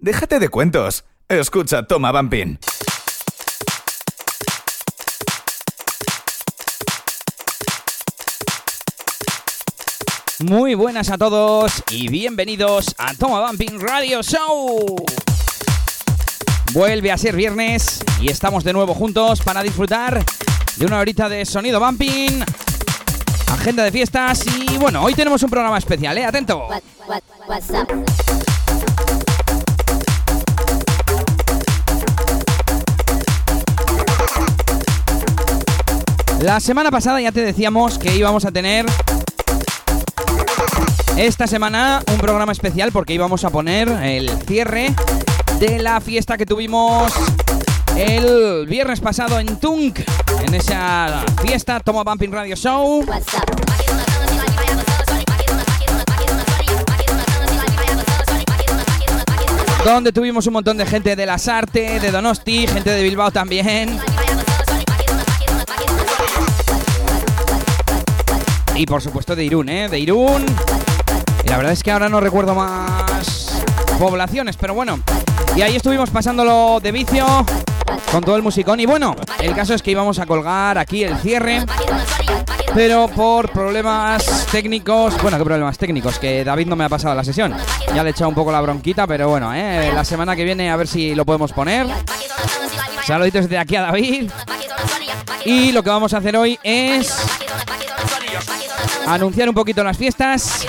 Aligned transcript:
Déjate 0.00 0.38
de 0.38 0.48
cuentos. 0.48 1.04
Escucha 1.28 1.82
Toma 1.82 2.12
Bumping. 2.12 2.56
Muy 10.38 10.74
buenas 10.76 11.10
a 11.10 11.18
todos 11.18 11.82
y 11.90 12.08
bienvenidos 12.08 12.94
a 12.96 13.12
Toma 13.14 13.44
Bumping 13.48 13.80
Radio 13.80 14.22
Show. 14.22 14.94
Vuelve 16.72 17.10
a 17.10 17.18
ser 17.18 17.34
viernes 17.34 17.98
y 18.20 18.30
estamos 18.30 18.62
de 18.62 18.72
nuevo 18.72 18.94
juntos 18.94 19.40
para 19.42 19.64
disfrutar 19.64 20.24
de 20.76 20.86
una 20.86 21.00
horita 21.00 21.28
de 21.28 21.44
sonido 21.44 21.80
bumping, 21.80 22.44
agenda 23.50 23.82
de 23.82 23.90
fiestas 23.90 24.46
y 24.46 24.78
bueno, 24.78 25.02
hoy 25.02 25.14
tenemos 25.14 25.42
un 25.42 25.50
programa 25.50 25.76
especial, 25.76 26.16
¿eh? 26.18 26.24
Atento. 26.24 26.68
La 36.48 36.60
semana 36.60 36.90
pasada 36.90 37.20
ya 37.20 37.30
te 37.30 37.42
decíamos 37.42 37.98
que 37.98 38.16
íbamos 38.16 38.46
a 38.46 38.50
tener 38.50 38.86
esta 41.18 41.46
semana 41.46 42.02
un 42.10 42.16
programa 42.16 42.52
especial 42.52 42.90
porque 42.90 43.12
íbamos 43.12 43.44
a 43.44 43.50
poner 43.50 43.86
el 43.86 44.30
cierre 44.46 44.94
de 45.60 45.78
la 45.78 46.00
fiesta 46.00 46.38
que 46.38 46.46
tuvimos 46.46 47.12
el 47.96 48.66
viernes 48.66 48.98
pasado 48.98 49.38
en 49.38 49.60
Tunk, 49.60 50.00
en 50.46 50.54
esa 50.54 51.22
fiesta 51.42 51.80
Toma 51.80 52.02
Bumping 52.02 52.32
Radio 52.32 52.56
Show. 52.56 53.04
Donde 59.84 60.12
tuvimos 60.12 60.46
un 60.46 60.54
montón 60.54 60.78
de 60.78 60.86
gente 60.86 61.14
de 61.14 61.26
las 61.26 61.46
artes, 61.46 62.00
de 62.00 62.10
Donosti, 62.10 62.66
gente 62.66 62.88
de 62.88 63.02
Bilbao 63.02 63.30
también. 63.30 64.00
Y 68.78 68.86
por 68.86 69.02
supuesto 69.02 69.34
de 69.34 69.44
Irún, 69.44 69.68
¿eh? 69.68 69.88
De 69.88 69.98
Irún. 69.98 70.46
Y 71.44 71.48
la 71.48 71.56
verdad 71.56 71.72
es 71.72 71.82
que 71.82 71.90
ahora 71.90 72.08
no 72.08 72.20
recuerdo 72.20 72.54
más 72.54 73.60
poblaciones, 73.98 74.56
pero 74.56 74.72
bueno. 74.72 75.00
Y 75.56 75.62
ahí 75.62 75.74
estuvimos 75.74 76.10
pasándolo 76.10 76.78
de 76.80 76.92
vicio 76.92 77.26
con 78.12 78.22
todo 78.22 78.36
el 78.36 78.42
musicón. 78.42 78.78
Y 78.78 78.86
bueno, 78.86 79.16
el 79.40 79.52
caso 79.56 79.74
es 79.74 79.82
que 79.82 79.90
íbamos 79.90 80.20
a 80.20 80.26
colgar 80.26 80.78
aquí 80.78 81.02
el 81.02 81.16
cierre. 81.18 81.66
Pero 82.72 83.08
por 83.08 83.50
problemas 83.50 84.46
técnicos, 84.52 85.20
bueno, 85.22 85.38
¿qué 85.38 85.44
problemas 85.44 85.76
técnicos? 85.76 86.20
Que 86.20 86.44
David 86.44 86.68
no 86.68 86.76
me 86.76 86.84
ha 86.84 86.88
pasado 86.88 87.16
la 87.16 87.24
sesión. 87.24 87.56
Ya 87.92 88.04
le 88.04 88.10
he 88.10 88.12
echado 88.12 88.28
un 88.28 88.36
poco 88.36 88.52
la 88.52 88.60
bronquita, 88.60 89.08
pero 89.08 89.28
bueno, 89.28 89.52
¿eh? 89.52 89.90
la 89.92 90.04
semana 90.04 90.36
que 90.36 90.44
viene 90.44 90.70
a 90.70 90.76
ver 90.76 90.86
si 90.86 91.16
lo 91.16 91.24
podemos 91.24 91.52
poner. 91.52 91.88
Saluditos 93.04 93.48
de 93.48 93.58
aquí 93.58 93.74
a 93.74 93.82
David. 93.82 94.30
Y 95.44 95.72
lo 95.72 95.82
que 95.82 95.90
vamos 95.90 96.14
a 96.14 96.18
hacer 96.18 96.36
hoy 96.36 96.60
es 96.62 97.12
anunciar 99.08 99.48
un 99.48 99.54
poquito 99.54 99.82
las 99.82 99.96
fiestas 99.96 100.66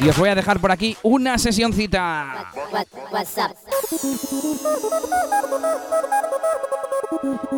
y 0.00 0.08
os 0.08 0.16
voy 0.16 0.30
a 0.30 0.34
dejar 0.34 0.58
por 0.60 0.72
aquí 0.72 0.96
una 1.02 1.38
sesioncita. 1.38 2.50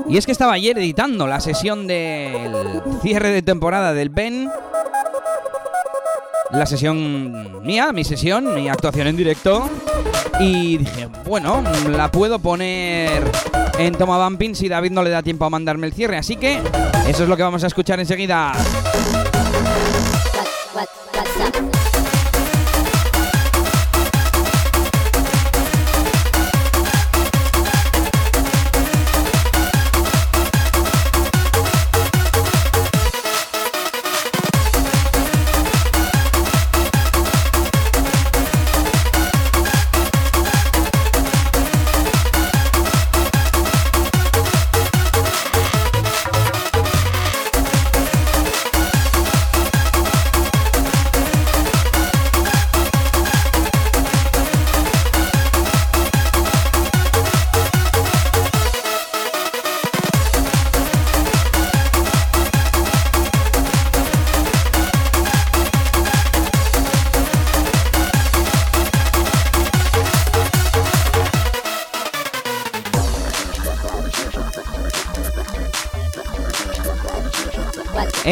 Y 0.08 0.18
es 0.18 0.26
que 0.26 0.32
estaba 0.32 0.52
ayer 0.52 0.78
editando 0.78 1.26
la 1.26 1.40
sesión 1.40 1.86
del 1.86 2.82
cierre 3.02 3.30
de 3.30 3.42
temporada 3.42 3.94
del 3.94 4.10
Ben. 4.10 4.50
La 6.50 6.66
sesión 6.66 7.64
mía, 7.64 7.92
mi 7.92 8.04
sesión, 8.04 8.54
mi 8.54 8.68
actuación 8.68 9.06
en 9.06 9.16
directo. 9.16 9.68
Y 10.40 10.78
dije, 10.78 11.08
bueno, 11.24 11.62
la 11.90 12.10
puedo 12.10 12.38
poner 12.38 13.22
en 13.78 13.94
Toma 13.94 14.28
Bumping 14.28 14.54
si 14.54 14.68
David 14.68 14.90
no 14.90 15.02
le 15.02 15.10
da 15.10 15.22
tiempo 15.22 15.44
a 15.44 15.50
mandarme 15.50 15.86
el 15.86 15.94
cierre. 15.94 16.16
Así 16.16 16.36
que 16.36 16.60
eso 17.08 17.22
es 17.22 17.28
lo 17.28 17.36
que 17.36 17.42
vamos 17.42 17.64
a 17.64 17.68
escuchar 17.68 17.98
enseguida. 17.98 18.52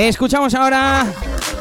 Escuchamos 0.09 0.53
ahora 0.57 1.07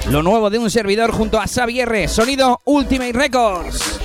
lo 0.09 0.23
nuevo 0.23 0.49
de 0.49 0.57
un 0.57 0.71
servidor 0.71 1.11
junto 1.11 1.39
a 1.39 1.45
Xavier, 1.45 2.09
sonido 2.09 2.59
Ultimate 2.65 3.13
Records. 3.13 3.99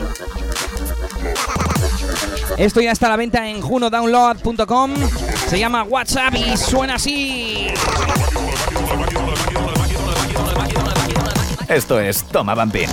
Esto 2.58 2.82
ya 2.82 2.92
está 2.92 3.06
a 3.06 3.10
la 3.10 3.16
venta 3.16 3.48
en 3.48 3.62
junodownload.com. 3.62 4.94
Se 5.48 5.58
llama 5.58 5.84
WhatsApp 5.84 6.34
y 6.34 6.54
suena 6.58 6.96
así. 6.96 7.69
Esto 11.66 11.98
es 11.98 12.22
Toma 12.25 12.54
Vampir. 12.54 12.91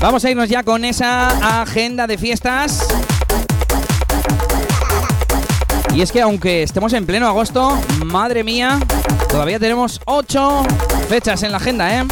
Vamos 0.00 0.24
a 0.24 0.30
irnos 0.30 0.48
ya 0.48 0.62
con 0.62 0.84
esa 0.86 1.60
agenda 1.60 2.06
de 2.06 2.16
fiestas. 2.16 2.88
Y 5.94 6.00
es 6.00 6.10
que 6.10 6.22
aunque 6.22 6.62
estemos 6.62 6.94
en 6.94 7.04
pleno 7.04 7.26
agosto, 7.26 7.78
madre 8.06 8.42
mía, 8.42 8.78
todavía 9.28 9.58
tenemos 9.58 10.00
8 10.06 10.62
fechas 11.06 11.42
en 11.42 11.50
la 11.50 11.58
agenda, 11.58 11.94
¿eh? 11.94 12.04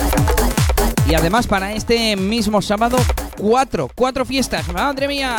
Y 1.09 1.15
además 1.15 1.47
para 1.47 1.73
este 1.73 2.15
mismo 2.15 2.61
sábado, 2.61 2.99
4, 3.39 3.89
4 3.95 4.25
fiestas, 4.27 4.69
madre 4.69 5.09
mía. 5.09 5.37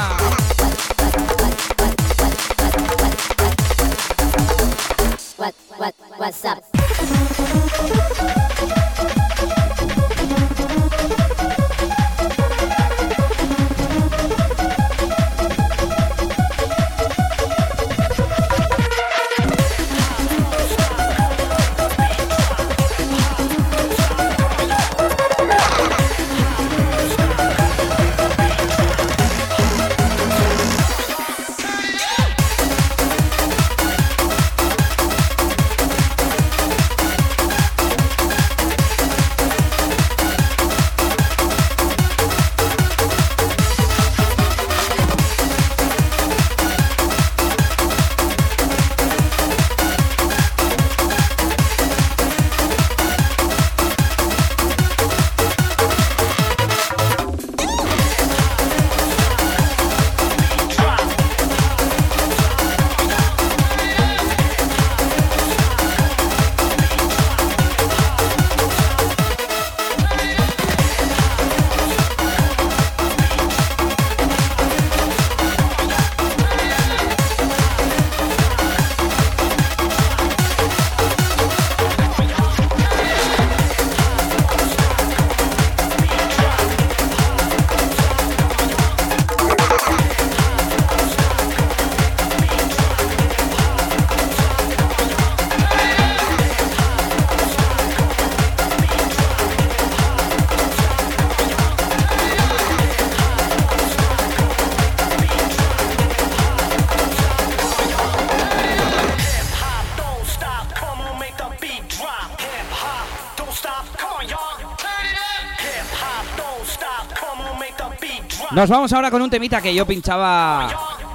Nos 118.59 118.67
vamos 118.67 118.91
ahora 118.91 119.09
con 119.09 119.21
un 119.21 119.29
temita 119.29 119.61
que 119.61 119.73
yo 119.73 119.85
pinchaba, 119.85 120.69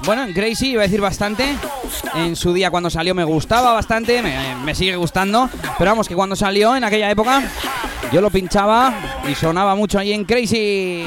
bueno, 0.07 0.25
en 0.25 0.33
Crazy, 0.33 0.71
iba 0.71 0.81
a 0.81 0.87
decir 0.87 1.03
bastante. 1.03 1.45
En 2.15 2.37
su 2.37 2.55
día 2.55 2.71
cuando 2.71 2.89
salió 2.89 3.15
me 3.15 3.23
gustaba 3.23 3.75
bastante, 3.75 4.23
me, 4.23 4.75
sigue 4.75 4.97
gustando. 4.97 5.51
Pero 5.77 5.91
vamos, 5.91 6.09
que 6.09 6.15
cuando 6.15 6.37
salió 6.37 6.75
en 6.75 6.85
aquella 6.85 7.11
época, 7.11 7.43
yo 8.11 8.23
lo 8.23 8.31
pinchaba 8.31 8.95
y 9.29 9.35
sonaba 9.35 9.75
mucho 9.75 9.99
ahí 9.99 10.15
en 10.15 10.25
Crazy. 10.25 11.05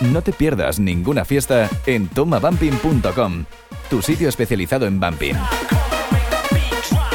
No 0.00 0.22
te 0.22 0.32
pierdas 0.32 0.78
ninguna 0.78 1.26
fiesta 1.26 1.68
en 1.84 2.08
tomabumping.com, 2.08 3.44
tu 3.92 4.00
sitio 4.00 4.26
especializado 4.26 4.86
en 4.86 4.98
bumping. 4.98 5.34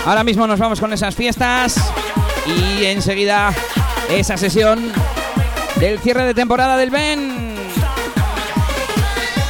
Ahora 0.05 0.23
mismo 0.23 0.45
nos 0.45 0.59
vamos 0.59 0.79
con 0.79 0.93
esas 0.93 1.15
fiestas 1.15 1.91
y 2.45 2.85
enseguida 2.85 3.51
esa 4.11 4.37
sesión 4.37 4.91
del 5.79 5.97
cierre 5.97 6.25
de 6.25 6.35
temporada 6.35 6.77
del 6.77 6.91
Ben. 6.91 7.55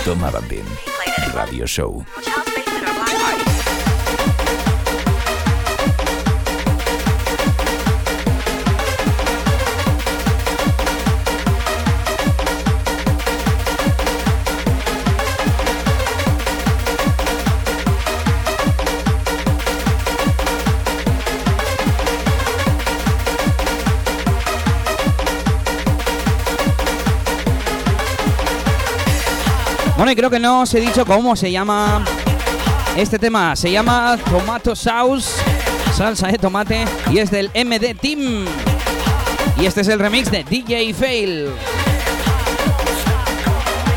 Toma 0.06 0.32
Bumping, 0.32 0.64
Radio 1.34 1.68
Show. 1.68 2.06
Bueno, 29.98 30.12
y 30.12 30.16
creo 30.16 30.30
que 30.30 30.40
no 30.40 30.62
os 30.62 30.74
he 30.76 30.80
dicho 30.80 31.04
cómo 31.08 31.36
se 31.36 31.52
llama 31.52 32.06
este 32.96 33.18
tema. 33.18 33.56
Se 33.56 33.72
llama 33.72 34.16
Tomato 34.30 34.76
Sauce, 34.76 35.42
salsa 35.96 36.28
de 36.28 36.38
tomate, 36.38 36.86
y 37.12 37.18
es 37.18 37.32
del 37.32 37.48
MD 37.48 37.96
Team. 38.00 38.46
Y 39.60 39.66
este 39.66 39.82
es 39.82 39.88
el 39.88 39.98
remix 39.98 40.30
de 40.30 40.44
DJ 40.44 40.94
Fail. 40.94 41.48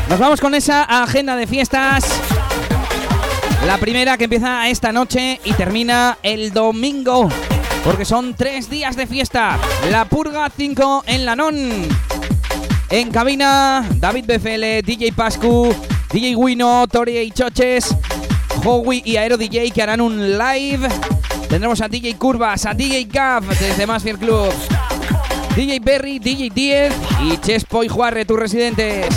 Nos 0.09 0.17
vamos 0.17 0.41
con 0.41 0.55
esa 0.55 0.83
agenda 1.03 1.35
de 1.35 1.45
fiestas. 1.45 2.03
La 3.67 3.77
primera 3.77 4.17
que 4.17 4.23
empieza 4.23 4.67
esta 4.69 4.91
noche 4.91 5.39
y 5.43 5.53
termina 5.53 6.17
el 6.23 6.51
domingo. 6.51 7.29
Porque 7.83 8.05
son 8.05 8.33
tres 8.33 8.71
días 8.71 8.95
de 8.95 9.05
fiesta. 9.05 9.59
La 9.91 10.05
Purga 10.05 10.51
5 10.55 11.03
en 11.05 11.25
Lanón. 11.27 11.87
En 12.89 13.09
cabina, 13.09 13.87
David 13.95 14.25
BFL, 14.25 14.85
DJ 14.85 15.13
Pascu, 15.15 15.73
DJ 16.11 16.35
Wino, 16.35 16.87
Tori 16.87 17.17
y 17.19 17.31
Choches, 17.31 17.95
Howie 18.65 19.01
y 19.05 19.15
Aero 19.15 19.37
DJ 19.37 19.71
que 19.71 19.81
harán 19.81 20.01
un 20.01 20.37
live. 20.37 20.89
Tendremos 21.47 21.79
a 21.79 21.87
DJ 21.87 22.15
Curvas, 22.15 22.65
a 22.65 22.73
DJ 22.73 23.05
Gav 23.05 23.45
desde 23.45 23.87
Masfield 23.87 24.19
Club, 24.19 24.51
DJ 25.55 25.79
Berry, 25.79 26.19
DJ 26.19 26.49
10 26.49 26.93
y 27.23 27.37
Chespo 27.37 27.83
y 27.83 27.87
Juarre, 27.87 28.25
tus 28.25 28.37
residentes. 28.37 29.07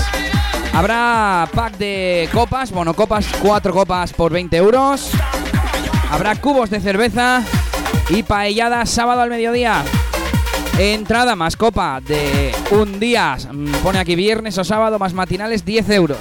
Habrá 0.73 1.49
pack 1.52 1.79
de 1.79 2.29
copas, 2.32 2.70
bueno, 2.70 2.94
copas, 2.94 3.26
cuatro 3.43 3.73
copas 3.73 4.12
por 4.12 4.32
20 4.32 4.56
euros. 4.56 5.11
Habrá 6.12 6.37
cubos 6.37 6.70
de 6.70 6.79
cerveza 6.79 7.43
y 8.08 8.23
paellada 8.23 8.87
sábado 8.87 9.20
al 9.20 9.31
mediodía. 9.31 9.82
Entrada 10.79 11.35
más 11.35 11.56
copa 11.56 12.00
de 12.00 12.52
un 12.70 13.00
día, 13.00 13.37
mm, 13.37 13.73
pone 13.82 13.99
aquí 13.99 14.14
viernes 14.14 14.58
o 14.58 14.64
sábado 14.64 14.99
más 15.00 15.12
matinales 15.12 15.64
10 15.64 15.91
euros. 15.91 16.19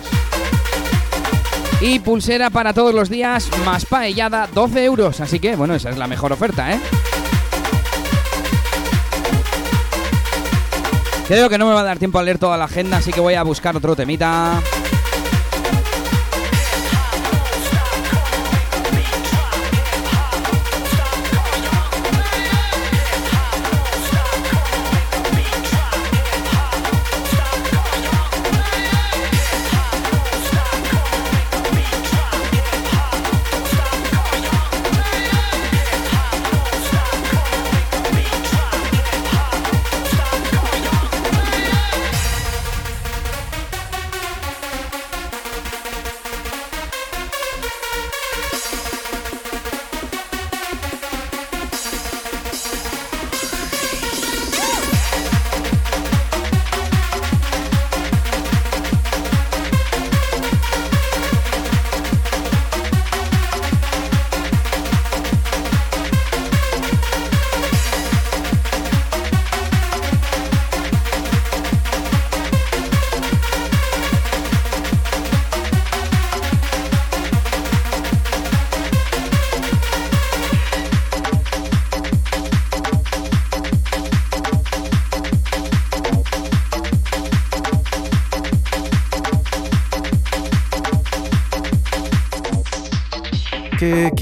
Y 1.85 1.99
pulsera 1.99 2.49
para 2.49 2.73
todos 2.73 2.95
los 2.95 3.09
días 3.09 3.49
más 3.65 3.85
paellada 3.85 4.47
12 4.47 4.85
euros. 4.85 5.19
Así 5.19 5.41
que 5.41 5.57
bueno, 5.57 5.75
esa 5.75 5.89
es 5.89 5.97
la 5.97 6.07
mejor 6.07 6.31
oferta, 6.31 6.71
¿eh? 6.71 6.79
Creo 11.27 11.49
que 11.49 11.57
no 11.57 11.67
me 11.67 11.73
va 11.73 11.81
a 11.81 11.83
dar 11.83 11.99
tiempo 11.99 12.19
a 12.19 12.23
leer 12.23 12.37
toda 12.37 12.57
la 12.57 12.65
agenda, 12.65 12.97
así 12.97 13.11
que 13.11 13.19
voy 13.19 13.33
a 13.33 13.43
buscar 13.43 13.75
otro 13.75 13.97
temita. 13.97 14.61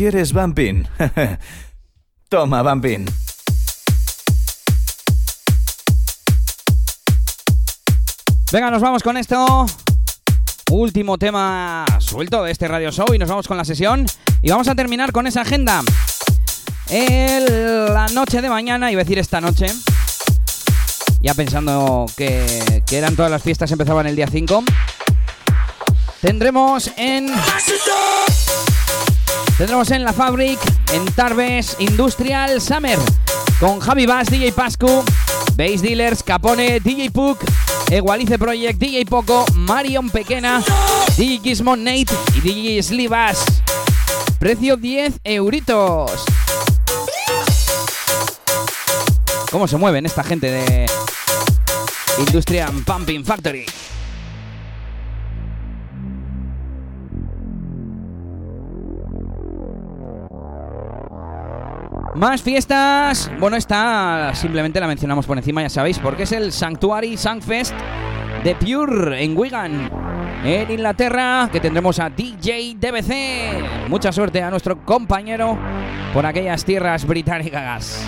Quieres, 0.02 0.34
Bumping? 0.34 0.88
Toma, 2.30 2.64
Bumping. 2.64 3.06
Venga, 8.52 8.72
nos 8.72 8.82
vamos 8.82 9.04
con 9.04 9.16
esto. 9.18 9.68
Último 10.72 11.20
tema 11.20 11.86
suelto 12.00 12.44
de 12.44 12.52
este 12.52 12.68
radio 12.68 12.92
show 12.92 13.14
y 13.14 13.20
nos 13.20 13.30
vamos 13.30 13.48
con 13.48 13.58
la 13.58 13.64
sesión. 13.64 14.08
Y 14.42 14.50
vamos 14.50 14.68
a 14.70 14.74
terminar 14.74 15.12
con 15.12 15.28
esa 15.28 15.42
agenda. 15.42 15.84
El, 16.90 17.94
la 17.94 18.08
noche 18.08 18.42
de 18.42 18.50
mañana, 18.50 18.92
iba 18.92 19.02
a 19.02 19.04
decir 19.04 19.20
esta 19.20 19.40
noche. 19.40 19.68
Ya 21.22 21.36
pensando 21.36 22.08
que, 22.18 22.82
eran 22.92 23.16
todas 23.16 23.30
las 23.30 23.44
fiestas, 23.44 23.72
empezaban 23.72 24.08
el 24.08 24.16
día 24.16 24.26
5. 24.26 24.64
Tendremos 26.22 26.90
en. 26.98 27.28
Tendremos 29.62 29.92
en 29.92 30.04
la 30.04 30.12
Fabric, 30.12 30.58
en 30.92 31.06
Tarbes 31.14 31.76
Industrial 31.78 32.60
Summer, 32.60 32.98
con 33.60 33.80
Javi 33.80 34.08
Bass, 34.08 34.28
DJ 34.28 34.54
Pascu, 34.54 35.04
Base 35.56 35.78
Dealers, 35.84 36.24
Capone, 36.24 36.80
DJ 36.80 37.12
Puck, 37.12 37.38
Egualice 37.92 38.40
Project, 38.40 38.80
DJ 38.80 39.06
Poco, 39.06 39.46
Marion 39.54 40.10
Pequena, 40.10 40.64
DJ 41.16 41.42
Gizmo 41.44 41.76
Nate 41.76 42.08
y 42.38 42.42
DJ 42.42 42.82
Slivas. 42.82 43.46
Precio 44.40 44.78
10 44.78 45.20
euritos. 45.24 46.24
¿Cómo 49.52 49.68
se 49.68 49.78
mueven 49.78 50.08
esta 50.08 50.24
gente 50.24 50.50
de 50.50 50.88
Industrial 52.18 52.74
Pumping 52.84 53.24
Factory? 53.24 53.68
Más 62.16 62.42
fiestas. 62.42 63.32
Bueno, 63.40 63.56
esta 63.56 64.32
simplemente 64.34 64.80
la 64.80 64.88
mencionamos 64.88 65.26
por 65.26 65.38
encima, 65.38 65.62
ya 65.62 65.70
sabéis, 65.70 65.98
porque 66.00 66.24
es 66.24 66.32
el 66.34 66.52
Sanctuary 66.52 67.16
Sangfest 67.18 67.74
de 68.44 68.56
Pure 68.56 69.24
en 69.24 69.38
Wigan. 69.38 69.90
en 70.44 70.72
Inglaterra, 70.72 71.50
que 71.52 71.60
tendremos 71.60 72.00
a 72.00 72.10
DJ 72.10 72.76
DBC. 72.76 73.90
Mucha 73.90 74.12
suerte 74.12 74.42
a 74.42 74.50
nuestro 74.50 74.84
compañero 74.84 75.58
por 76.14 76.26
aquellas 76.26 76.66
tierras 76.66 77.06
británicas. 77.06 78.04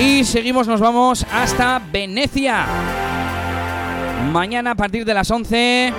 Y 0.00 0.24
seguimos, 0.24 0.66
nos 0.66 0.80
vamos 0.80 1.26
hasta 1.30 1.80
Venecia. 1.92 2.64
Mañana 4.32 4.70
a 4.70 4.74
partir 4.74 5.04
de 5.04 5.14
las 5.14 5.30
11. 5.30 5.92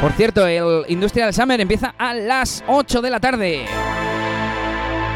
Por 0.00 0.12
cierto, 0.12 0.46
el 0.46 0.84
Industrial 0.88 1.32
Summer 1.34 1.60
empieza 1.60 1.94
a 1.98 2.14
las 2.14 2.64
8 2.66 3.02
de 3.02 3.10
la 3.10 3.20
tarde. 3.20 3.66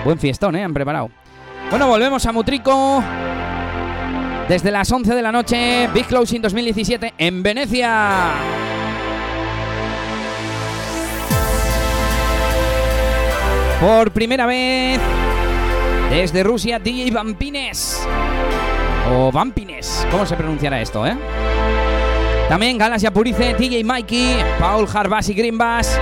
Buen 0.05 0.19
fiestón, 0.19 0.55
¿eh? 0.57 0.63
Han 0.63 0.75
preparado. 0.75 1.11
Bueno, 1.71 1.89
volvemos 1.89 2.27
a 2.27 2.33
Mutrico. 2.33 3.03
Desde 4.47 4.71
las 4.71 4.93
11 4.93 5.15
de 5.15 5.23
la 5.23 5.33
noche, 5.33 5.89
Big 5.95 6.05
Closing 6.07 6.43
2017 6.43 7.15
en 7.17 7.43
Venecia. 7.43 8.33
Por 13.81 14.11
primera 14.11 14.45
vez, 14.45 15.01
desde 16.11 16.43
Rusia, 16.43 16.79
DJ 16.79 17.11
Vampines. 17.11 18.07
O 19.15 19.33
Vampines, 19.33 20.07
¿cómo 20.11 20.27
se 20.27 20.37
pronunciará 20.37 20.83
esto, 20.83 21.07
eh? 21.07 21.17
También 22.49 22.79
Galaxia 22.79 23.11
Purice, 23.11 23.55
DJ 23.55 23.83
Mikey, 23.85 24.37
Paul 24.61 24.87
Harbas 24.93 25.29
y 25.29 25.35
Greenbass, 25.35 25.99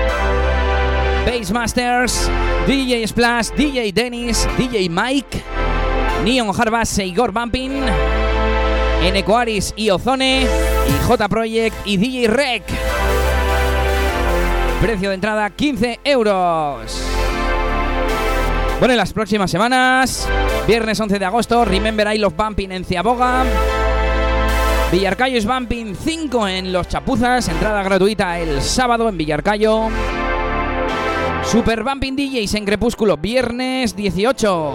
Bass 1.25 1.53
Masters, 1.53 2.31
DJ 2.67 3.07
Splash, 3.07 3.51
DJ 3.51 3.93
Dennis, 3.93 4.49
DJ 4.59 4.89
Mike, 4.91 5.41
Neon 6.25 6.53
Harbas 6.57 6.99
e 6.99 7.07
Igor 7.07 7.33
Bumping, 7.33 7.85
Enecoaris 9.03 9.73
y 9.77 9.91
Ozone, 9.91 10.43
y 10.43 11.07
J 11.07 11.29
Project 11.29 11.77
y 11.85 11.97
DJ 11.97 12.29
Rec. 12.29 12.65
Precio 14.81 15.11
de 15.11 15.15
entrada 15.15 15.49
15 15.49 16.01
euros. 16.05 17.03
Bueno, 18.81 18.95
en 18.95 18.99
las 18.99 19.13
próximas 19.13 19.49
semanas, 19.49 20.29
viernes 20.67 20.99
11 20.99 21.21
de 21.21 21.25
agosto, 21.25 21.65
Remember 21.65 22.13
I 22.13 22.19
Love 22.19 22.35
Bumping 22.37 22.73
en 22.73 22.85
Ciaboga. 22.85 23.45
Villarcayo 24.93 25.39
es 25.39 25.47
Bumping 25.47 25.95
5 25.97 26.49
en 26.49 26.71
Los 26.71 26.87
Chapuzas, 26.87 27.49
entrada 27.49 27.83
gratuita 27.83 28.39
el 28.39 28.61
sábado 28.61 29.09
en 29.09 29.17
Villarcayo. 29.17 29.89
Super 31.45 31.83
Bumping 31.83 32.15
DJs 32.15 32.55
en 32.57 32.67
Crepúsculo, 32.67 33.17
viernes 33.17 33.97
18. 33.97 34.73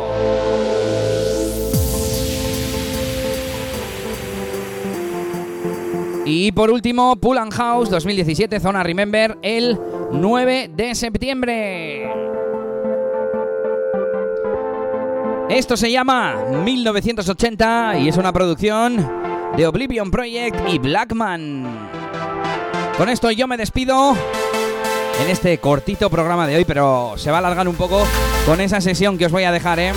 Y 6.26 6.52
por 6.52 6.72
último, 6.72 7.16
Pull 7.18 7.38
House 7.52 7.92
2017, 7.92 8.60
zona 8.60 8.82
Remember, 8.82 9.38
el 9.44 9.80
9 10.12 10.72
de 10.76 10.96
septiembre. 10.96 12.12
Esto 15.50 15.78
se 15.78 15.92
llama 15.92 16.36
1980 16.66 18.00
y 18.00 18.10
es 18.10 18.18
una 18.18 18.34
producción 18.34 19.17
de 19.56 19.68
Oblivion 19.68 20.12
Project 20.12 20.58
y 20.68 20.80
Blackman. 20.80 21.90
Con 22.98 23.10
esto 23.10 23.32
yo 23.32 23.48
me 23.48 23.58
despido 23.58 24.16
en 25.22 25.30
este 25.30 25.58
cortito 25.60 26.10
programa 26.10 26.48
de 26.48 26.58
hoy, 26.58 26.66
pero 26.66 27.14
se 27.18 27.32
va 27.32 27.38
a 27.38 27.40
alargar 27.40 27.68
un 27.68 27.76
poco 27.76 28.06
con 28.46 28.62
esa 28.62 28.82
sesión 28.82 29.18
que 29.18 29.26
os 29.26 29.32
voy 29.32 29.44
a 29.44 29.52
dejar, 29.52 29.80
¿eh? 29.80 29.94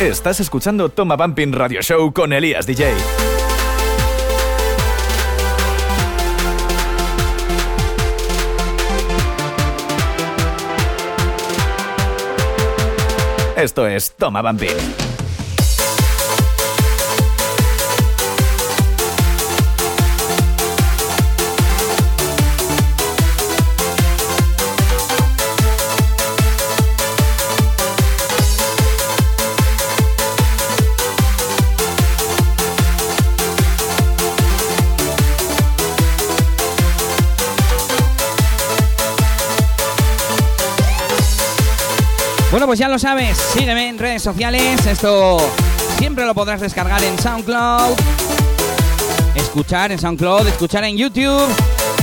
Estás 0.00 0.40
escuchando 0.40 0.88
Toma 0.88 1.16
Bumping 1.16 1.52
Radio 1.52 1.80
Show 1.80 2.12
con 2.12 2.32
Elías 2.32 2.66
DJ. 2.66 3.21
Esto 13.62 13.86
es 13.86 14.10
Toma 14.16 14.42
Bumping. 14.42 15.11
Bueno, 42.62 42.70
pues 42.70 42.78
ya 42.78 42.88
lo 42.88 42.96
sabes, 43.00 43.36
sígueme 43.36 43.88
en 43.88 43.98
redes 43.98 44.22
sociales. 44.22 44.86
Esto 44.86 45.36
siempre 45.98 46.24
lo 46.24 46.32
podrás 46.32 46.60
descargar 46.60 47.02
en 47.02 47.18
SoundCloud, 47.18 47.96
escuchar 49.34 49.90
en 49.90 49.98
SoundCloud, 49.98 50.46
escuchar 50.46 50.84
en 50.84 50.96
YouTube 50.96 51.48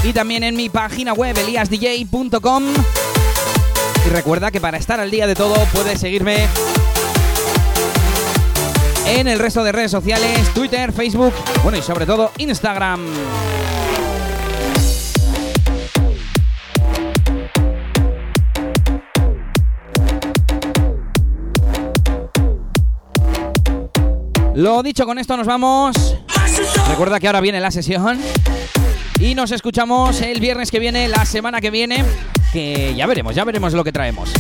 y 0.04 0.12
también 0.12 0.44
en 0.44 0.58
mi 0.58 0.68
página 0.68 1.14
web 1.14 1.38
eliasdj.com. 1.38 2.64
Y 4.06 4.10
recuerda 4.10 4.52
que 4.52 4.60
para 4.60 4.78
estar 4.78 5.00
al 5.00 5.10
día 5.10 5.28
de 5.28 5.36
todo 5.36 5.56
puedes 5.72 5.98
seguirme 5.98 6.46
en 9.08 9.30
el 9.30 9.40
resto 9.40 9.64
de 9.64 9.72
redes 9.72 9.92
sociales, 9.92 10.54
Twitter, 10.54 10.92
Facebook, 10.92 11.34
bueno 11.64 11.78
y 11.78 11.82
sobre 11.82 12.06
todo 12.06 12.34
Instagram. 12.38 13.00
Lo 24.60 24.84
dicho, 24.84 25.06
con 25.06 25.18
esto 25.20 25.38
nos 25.38 25.48
vamos. 25.48 26.18
Recuerda 26.90 27.22
que 27.22 27.28
ahora 27.28 27.40
viene 27.40 27.62
la 27.62 27.72
sesión. 27.72 28.20
Y 29.18 29.34
nos 29.34 29.54
escuchamos 29.54 30.22
el 30.22 30.42
viernes 30.42 30.70
que 30.70 30.80
viene, 30.80 31.08
la 31.08 31.24
semana 31.24 31.62
que 31.62 31.72
viene. 31.72 32.04
Que 32.52 32.94
ya 32.94 33.08
veremos, 33.08 33.34
ya 33.34 33.46
veremos 33.46 33.72
lo 33.72 33.86
que 33.86 33.94
traemos. 33.94 34.34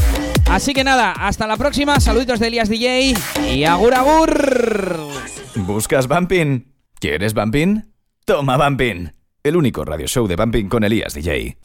Así 0.49 0.73
que 0.73 0.83
nada, 0.83 1.13
hasta 1.13 1.47
la 1.47 1.55
próxima. 1.55 2.01
Saluditos 2.01 2.41
de 2.41 2.47
Elias 2.47 2.67
DJ 2.67 3.13
y 3.49 3.63
agur 3.63 3.93
agur. 3.93 5.07
¿Buscas 5.55 6.09
Bumping? 6.09 6.65
¿Quieres 6.99 7.33
Bumping? 7.33 7.85
Toma 8.25 8.57
Bumping. 8.57 9.13
El 9.41 9.55
único 9.55 9.85
radio 9.85 10.05
show 10.05 10.27
de 10.27 10.35
Bumping 10.35 10.67
con 10.67 10.83
Elías 10.83 11.13
DJ. 11.13 11.55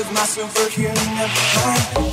with 0.00 0.12
my 0.14 0.24
superhuman 0.24 0.96
mind. 0.96 2.09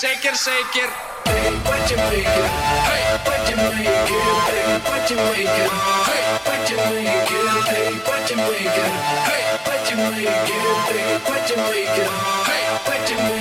shake 0.00 0.24
it. 0.24 0.90
Hey, 1.28 1.52
what 1.68 1.90
you 1.90 1.96
making? 1.98 2.24
Hey, 2.24 3.20
what 3.20 3.50
you 3.50 3.56
making? 3.56 3.84
Hey, 3.84 4.80
what 4.88 5.10
you 5.10 5.16
making? 5.16 5.68
Hey, 6.08 6.40
what 6.40 6.70
you 6.70 6.76
making? 6.88 7.20
Hey, 7.68 7.92
what 8.08 8.30
you 8.30 8.36
making? 8.36 8.92
Hey, 9.28 9.44
what 9.68 9.90
you 9.90 9.96
making? 9.96 10.40
Hey, 10.40 11.18
what 11.28 11.50
you 11.50 11.56
making? 11.56 12.10
Hey. 12.48 13.39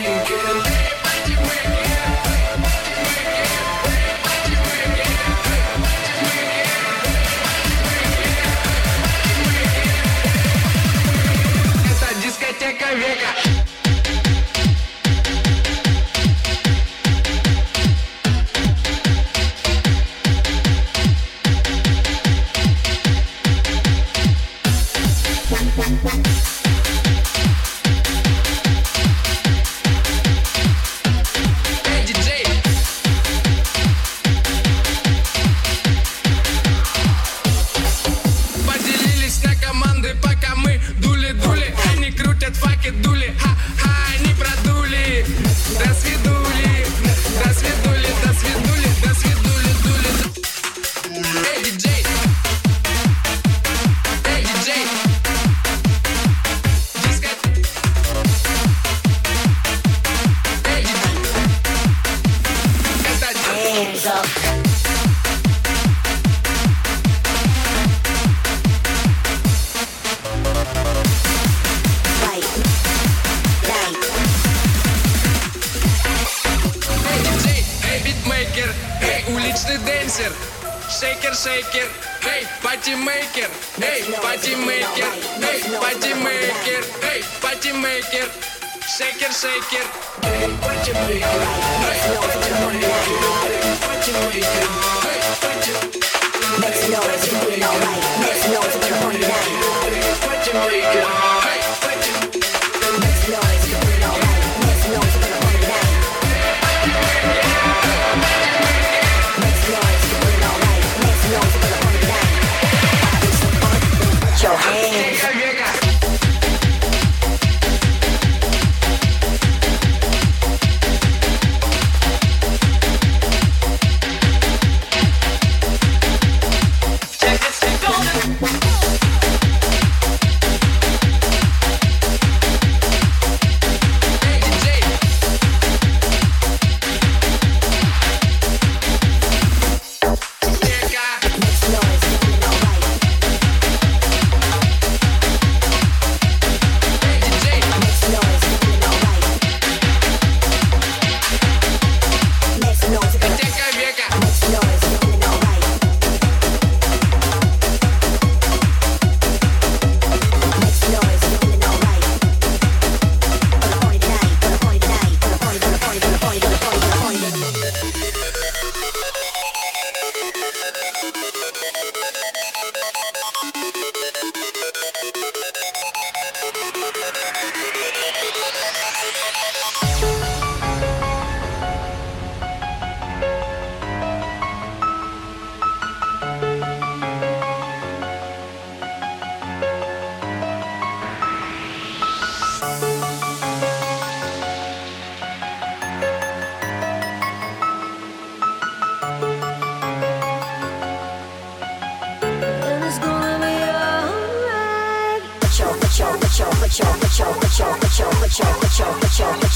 shaker, 89.00 89.32
shaker. 89.32 89.86
Hey, 90.24 90.52
what 90.60 90.86
you 90.86 90.94
it. 92.44 92.49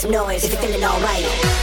some 0.00 0.10
noise 0.10 0.44
if 0.44 0.52
you're 0.52 0.62
feeling 0.62 0.82
alright. 0.82 1.59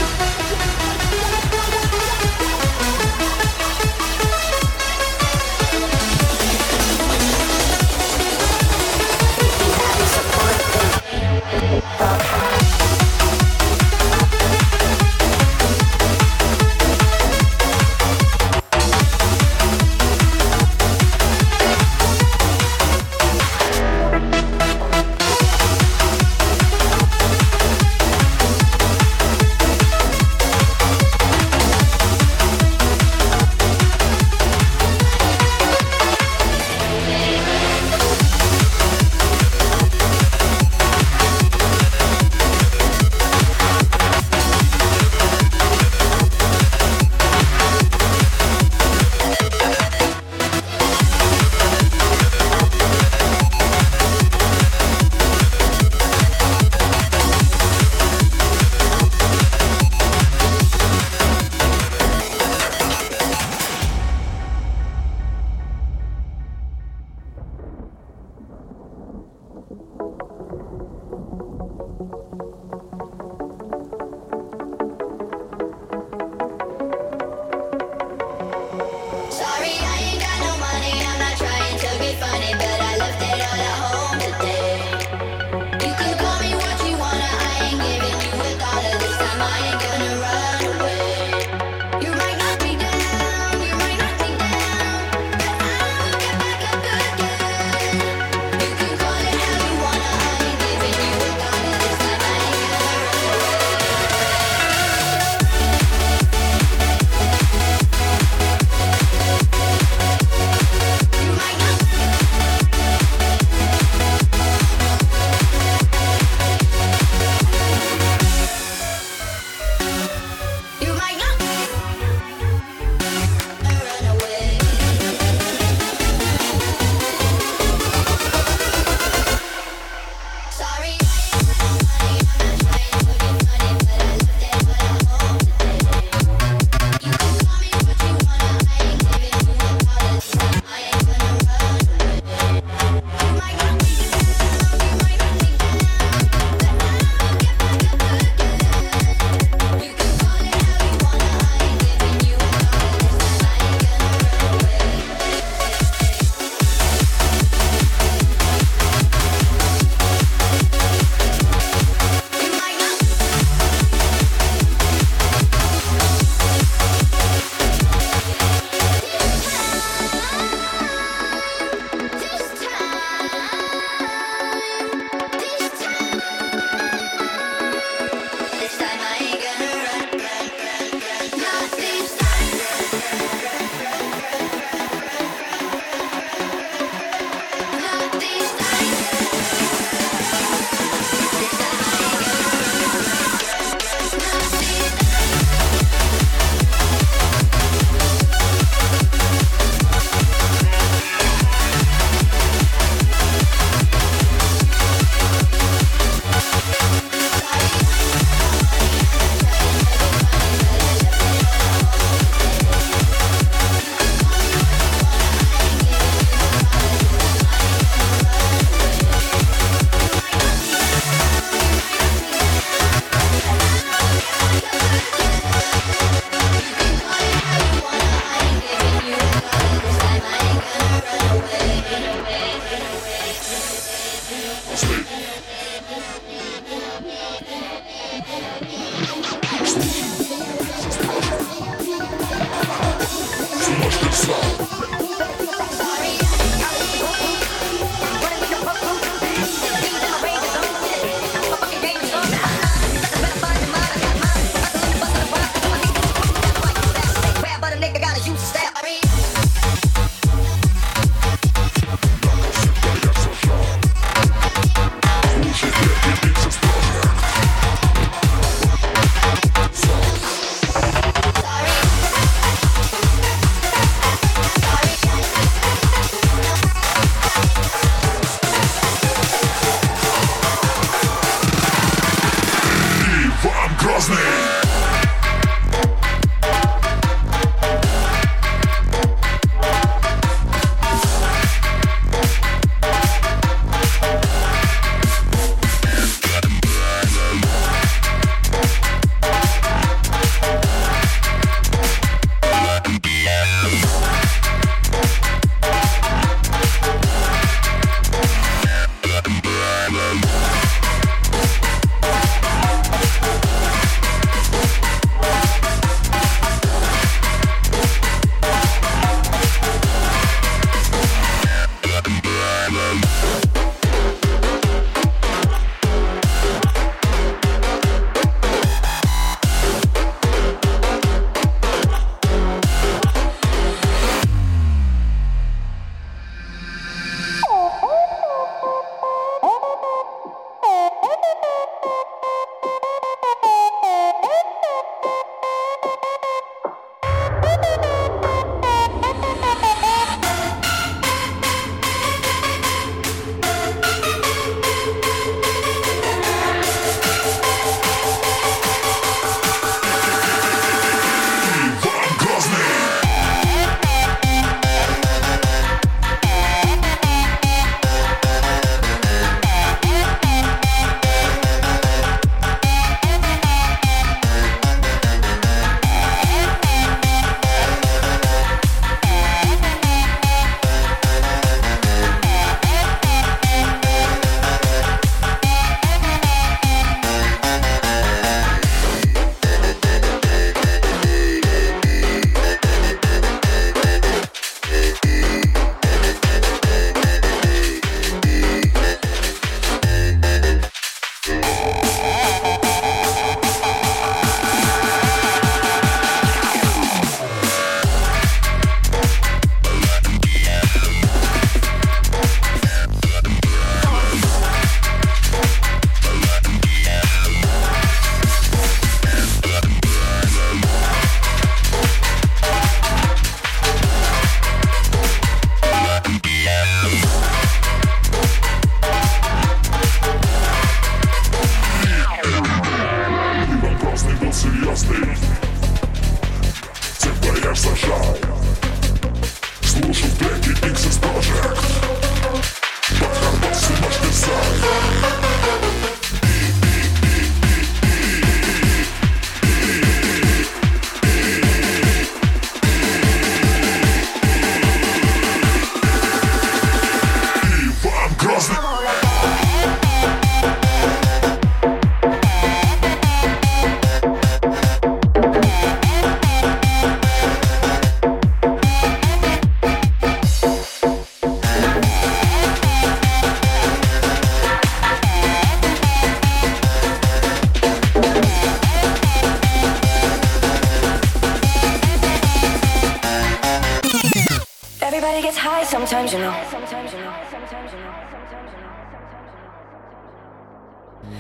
Sometimes, 485.78 486.12
you 486.12 486.20
know. 486.20 486.32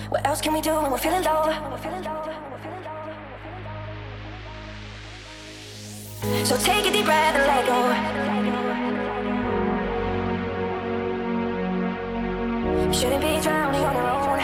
What 0.09 0.25
else 0.25 0.41
can 0.41 0.53
we 0.53 0.61
do 0.61 0.73
when 0.81 0.91
we're 0.91 0.97
feeling 0.97 1.23
low? 1.23 1.43
So 6.43 6.57
take 6.57 6.87
a 6.87 6.91
deep 6.91 7.05
breath 7.05 7.35
and 7.35 7.45
let 7.51 7.65
go. 7.67 7.77
Shouldn't 12.97 13.21
be 13.21 13.39
drowning 13.43 13.83
on 13.83 13.93
your 13.95 14.09
own. 14.09 14.39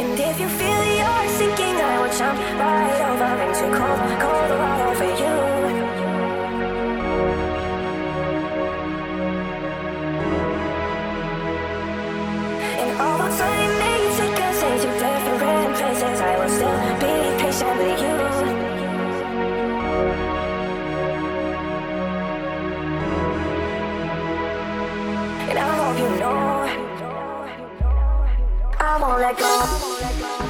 And 0.00 0.20
if 0.20 0.38
you 0.40 0.48
feel 0.48 0.82
you're 1.00 1.28
sinking, 1.38 1.76
I 1.90 1.98
will 2.00 2.12
jump 2.18 2.38
right 2.60 3.00
over 3.10 3.32
into 3.46 3.64
cold, 3.78 4.00
cold 4.22 4.50
water 4.60 4.94
for 4.94 5.10
you. 5.22 5.43
I 28.94 29.00
won't 29.00 29.18
let 29.18 29.36
go. 29.36 30.43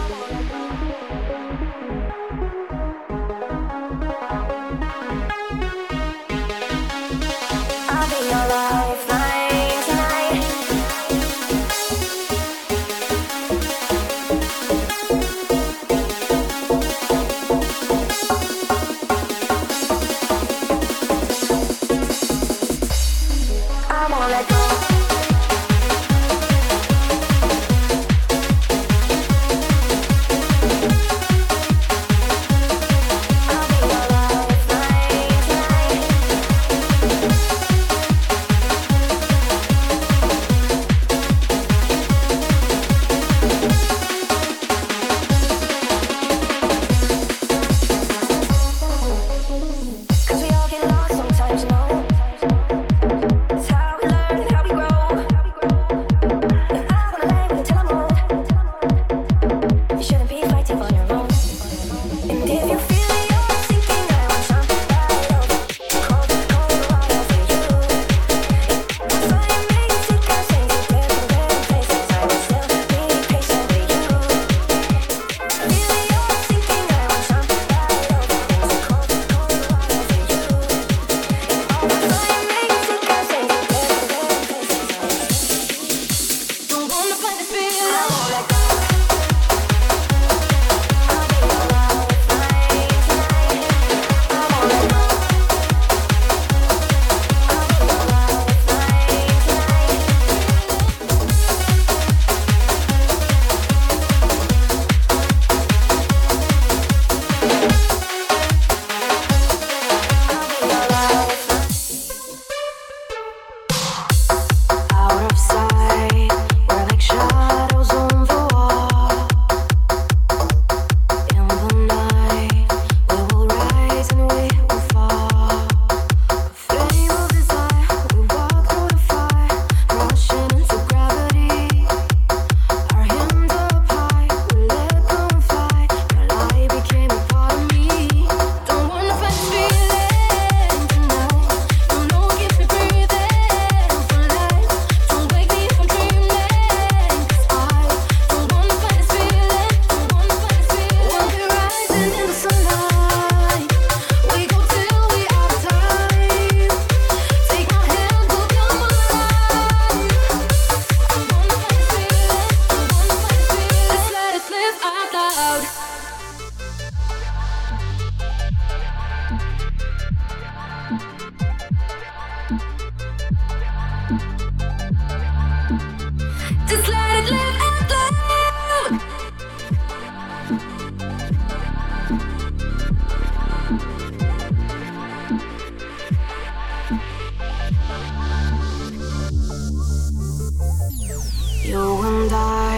You 191.64 191.80
and 191.80 192.30
I 192.30 192.76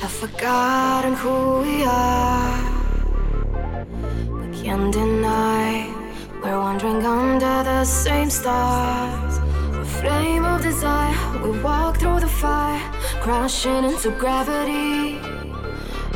have 0.00 0.10
forgotten 0.10 1.14
who 1.14 1.60
we 1.60 1.84
are. 1.84 2.58
We 4.40 4.60
can't 4.60 4.92
deny 4.92 5.86
we're 6.42 6.58
wandering 6.58 7.06
under 7.06 7.62
the 7.62 7.84
same 7.84 8.28
stars. 8.28 9.38
A 9.72 9.84
flame 9.84 10.44
of 10.44 10.62
desire, 10.62 11.14
we 11.44 11.60
walk 11.60 11.98
through 12.00 12.18
the 12.18 12.26
fire, 12.26 12.82
crashing 13.22 13.84
into 13.84 14.10
gravity. 14.10 15.20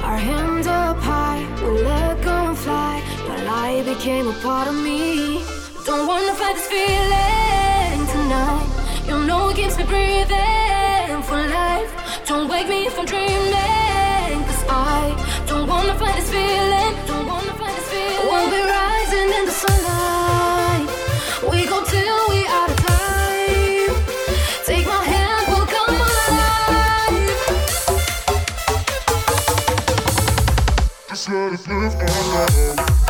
Our 0.03 0.19
hands 0.19 0.67
up 0.67 0.99
high, 0.99 1.47
we 1.63 1.83
let 1.83 2.21
go 2.21 2.35
and 2.49 2.59
fly. 2.59 3.01
Your 3.29 3.45
light 3.45 3.85
became 3.85 4.27
a 4.27 4.35
part 4.43 4.67
of 4.67 4.75
me. 4.75 5.41
Don't 5.87 6.09
wanna 6.09 6.35
fight 6.35 6.57
this 6.57 6.67
feeling 6.67 8.07
tonight. 8.15 8.67
You 9.07 9.25
know 9.25 9.51
it 9.51 9.57
keeps 9.57 9.79
me 9.79 9.85
breathing. 9.85 10.62
Don't 12.33 12.49
wake 12.49 12.67
me 12.67 12.89
from 12.89 13.05
dreaming, 13.05 14.43
cause 14.49 14.65
I 14.67 15.15
don't 15.47 15.69
wanna 15.69 15.95
fight 15.99 16.17
this 16.17 16.31
feeling. 16.31 16.97
Don't 17.07 17.27
wanna 17.27 17.53
fight 17.61 17.75
this 17.77 17.89
feeling. 17.91 18.27
We'll 18.27 18.49
be 18.49 18.57
rising 18.57 19.31
in 19.39 19.45
the 19.45 19.53
sunlight. 19.53 20.89
We 21.51 21.67
go 21.67 21.85
till 21.85 22.29
we 22.31 22.47
out 22.47 22.71
of 22.71 22.77
time. 22.87 23.95
Take 24.65 24.87
my 24.87 25.05
hand, 25.13 25.45
we'll 25.51 25.67
come 25.67 25.95
alive. 26.09 27.39
Just 31.11 31.29
let 31.29 31.53
it 31.53 31.69
live 31.69 31.95
out 32.01 32.27
loud. 32.33 33.02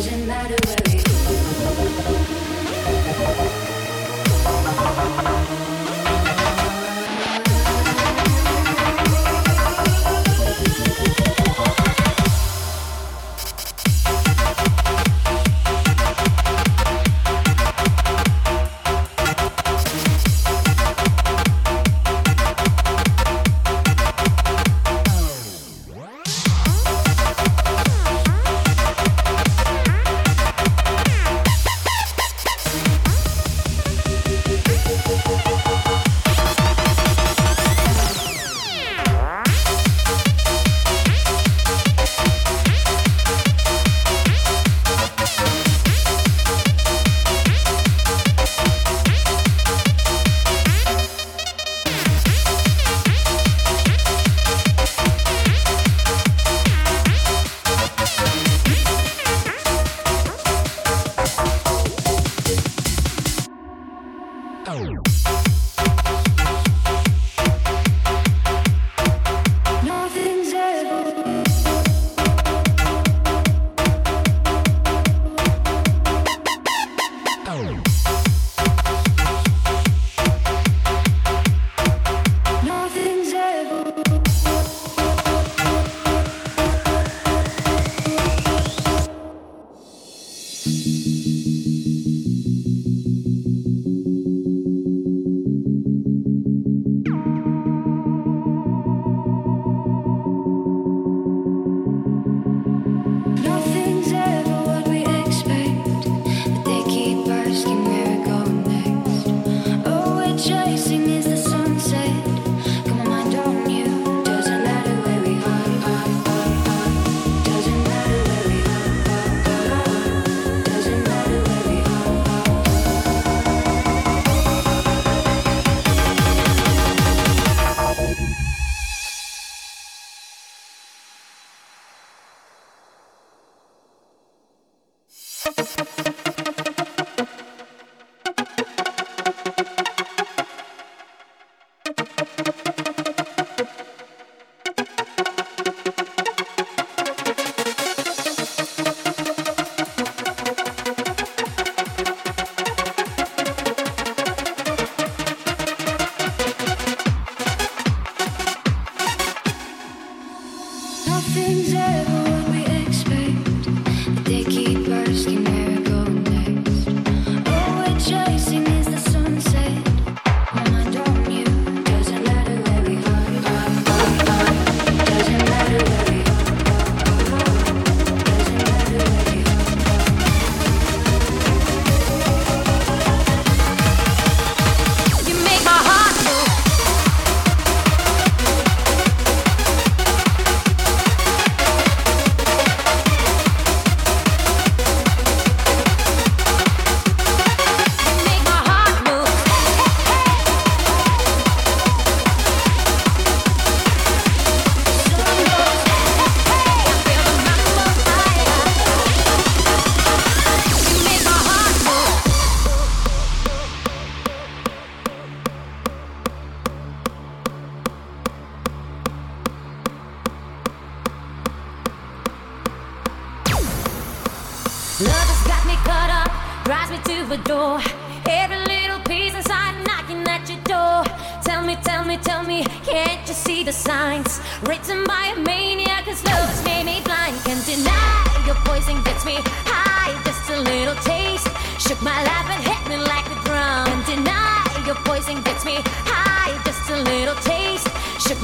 Doesn't 0.00 0.26
matter 0.26 0.56
where 0.64 0.76
we 0.86 1.00
Go! 5.84 5.89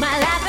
My 0.06 0.18
life 0.20 0.45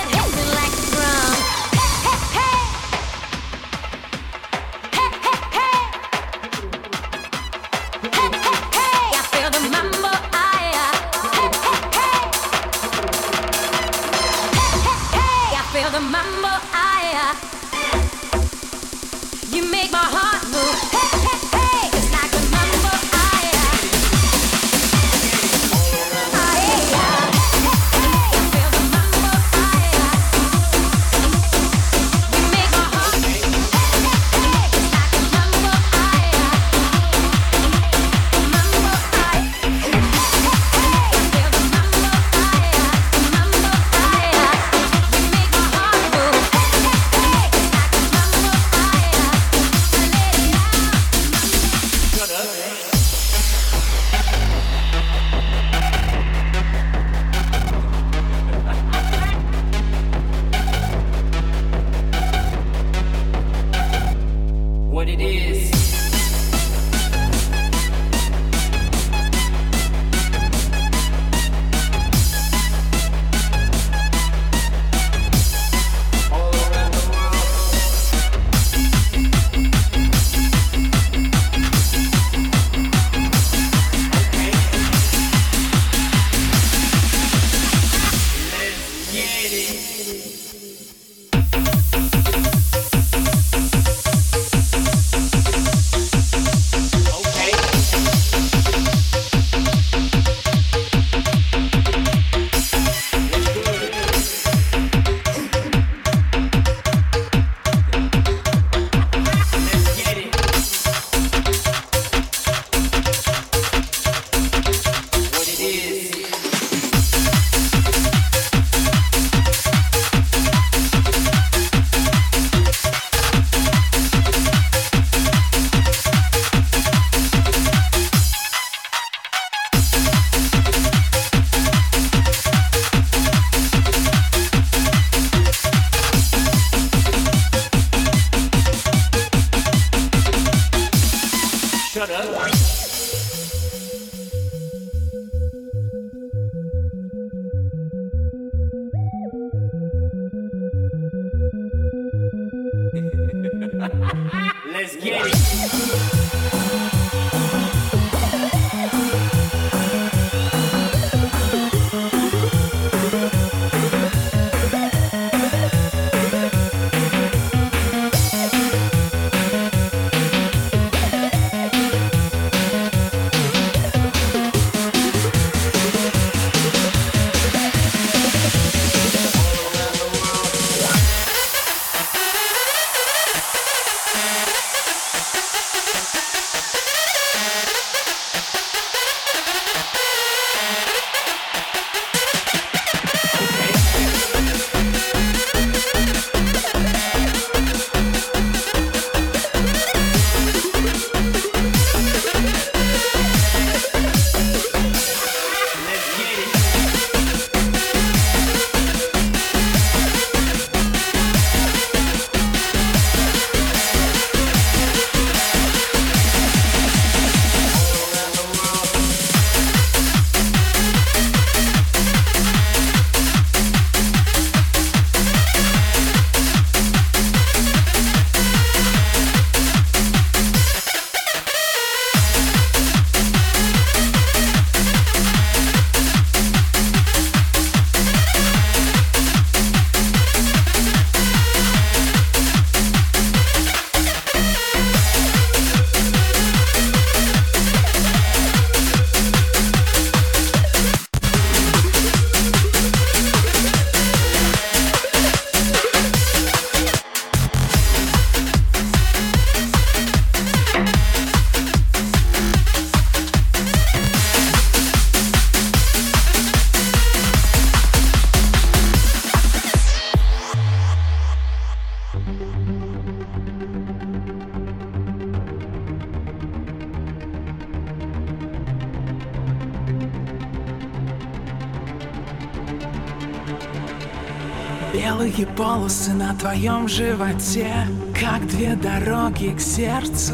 Белые 285.37 285.55
полосы 285.55 286.13
на 286.13 286.33
твоем 286.33 286.87
животе 286.87 287.71
Как 288.19 288.47
две 288.47 288.75
дороги 288.75 289.53
к 289.55 289.59
сердцу. 289.59 290.33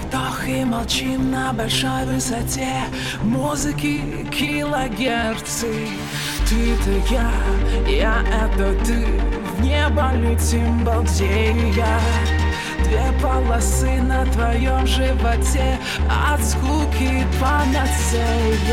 Вдох 0.00 0.48
и 0.48 0.64
молчим 0.64 1.30
на 1.30 1.52
большой 1.52 2.04
высоте. 2.06 2.68
Музыки 3.22 4.26
килогерцы. 4.32 5.86
Ты-то 6.48 6.90
я, 7.14 7.30
я 7.88 8.24
это 8.42 8.74
ты. 8.84 9.06
В 9.56 9.60
небо 9.62 10.10
летим, 10.16 10.84
я? 11.76 12.00
Две 12.84 13.12
полосы 13.22 14.02
на 14.02 14.26
твоем 14.26 14.84
животе. 14.84 15.78
От 16.28 16.44
скуки 16.44 17.24
панацея 17.40 18.72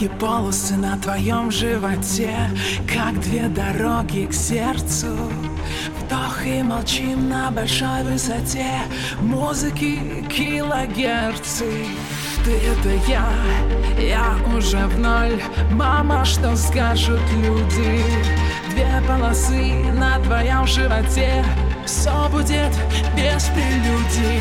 Белые 0.00 0.18
полосы 0.18 0.76
на 0.76 0.96
твоем 0.96 1.50
животе 1.50 2.34
Как 2.88 3.20
две 3.20 3.48
дороги 3.48 4.26
к 4.26 4.32
сердцу. 4.32 5.08
Вдох 5.98 6.46
и 6.46 6.62
молчим 6.62 7.28
на 7.28 7.50
большой 7.50 8.02
высоте. 8.04 8.66
Музыки 9.20 10.24
килогерцы. 10.30 11.86
Ты 12.44 12.52
это 12.52 12.88
я, 13.06 13.28
я 13.98 14.36
уже 14.56 14.78
в 14.86 14.98
ноль. 14.98 15.42
Мама, 15.72 16.24
что 16.24 16.56
скажут 16.56 17.20
люди? 17.32 18.02
Две 18.70 19.02
полосы 19.06 19.84
на 19.92 20.18
твоем 20.20 20.66
животе. 20.66 21.44
Все 21.84 22.28
будет 22.30 22.72
без 23.16 23.44
прелюдий 23.50 24.40